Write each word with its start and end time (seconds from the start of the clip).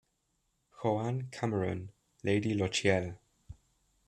Joan 0.81 1.29
Cameron, 1.31 1.91
Lady 2.23 2.55
Lochiel. 2.55 3.19